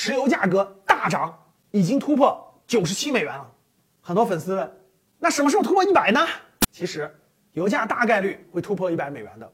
[0.00, 1.36] 石油价格大涨，
[1.72, 3.52] 已经突破九十七美元了。
[4.00, 4.72] 很多粉丝问，
[5.18, 6.24] 那什么时候突破一百呢？
[6.70, 7.12] 其实，
[7.54, 9.52] 油价大概率会突破一百美元的。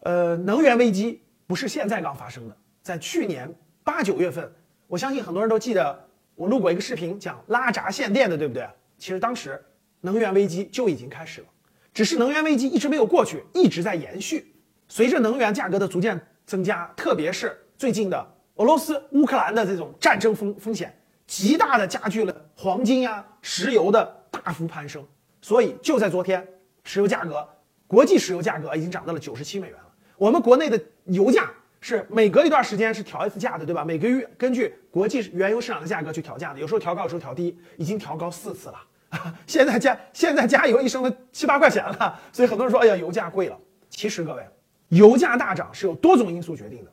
[0.00, 3.48] 呃，能源危机不是现在刚发生的，在去年
[3.84, 4.52] 八九月份，
[4.88, 5.96] 我相信很多人都记得
[6.34, 8.68] 我录过一个视频讲拉闸限电的，对不对？
[8.98, 9.64] 其实当时
[10.00, 11.46] 能源危机就已经开始了，
[11.92, 14.52] 只是能源危机一直没有过去，一直在延续。
[14.88, 20.96] 随着能源价格的逐渐增加，特别是最近的俄罗斯乌克兰的这种战争风风险，
[21.26, 25.04] 极大的加剧了黄金呀、石油的大幅攀升。
[25.40, 26.46] 所以就在昨天，
[26.84, 27.46] 石油价格，
[27.86, 29.88] 国际石油价格已经涨到了九十七美元了。
[30.16, 31.50] 我们国内的油价
[31.80, 33.84] 是每隔一段时间是调一次价的，对吧？
[33.84, 38.76] 每个月根据国际原油市场的价格去调价的，有时候调高，有时候调低，已经调高四次了。
[39.46, 43.58] 现在加现在加油一升都七八块钱了，所以很多人说，哎呀，油价贵了。
[43.90, 44.46] 其实各位，
[44.88, 46.92] 油价大涨是由多种因素决定的，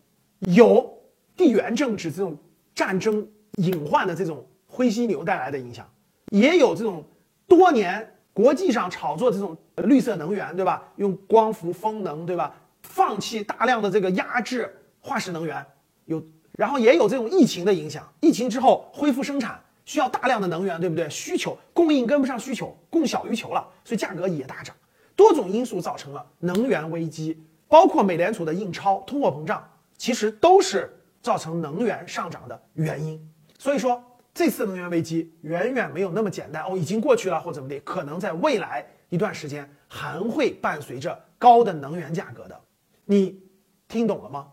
[0.52, 1.01] 有
[1.42, 2.38] 地缘政治这种
[2.76, 5.92] 战争隐患的这种灰犀牛带来的影响，
[6.30, 7.04] 也有这种
[7.48, 10.84] 多年国际上炒作这种绿色能源，对吧？
[10.98, 12.54] 用光伏、风能，对吧？
[12.84, 15.66] 放弃大量的这个压制化石能源，
[16.06, 21.10] 有，然后也有这种疫情的影响，疫情之后恢复生产需要大量的能源，对不对？
[21.10, 24.76] 需求供应跟不上需求，供小于求了，所以价格也大涨。
[25.16, 33.20] 多种因素造成了能源危机，包括美联储的印钞、通货膨胀，其实都是造成能源上涨的原因。
[33.58, 42.60] 所以说，这次能源危机远远没有那么简单哦，已经过去了或怎么的，可能在未来一段时间还会伴随着高的能源价格的。
[43.06, 43.44] 你
[43.88, 44.48] 听懂了吗？